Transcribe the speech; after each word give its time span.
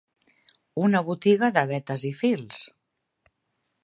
Una 0.85 1.01
botiga 1.09 1.49
de 1.57 1.63
betes 1.73 2.05
i 2.11 2.13
fils 2.25 2.63